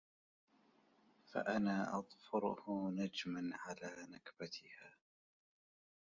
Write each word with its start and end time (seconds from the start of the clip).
فأنا 1.25 1.97
أضفره 1.97 2.89
نجماً 2.91 3.51
على 3.57 4.07
نكبتها 4.09 4.97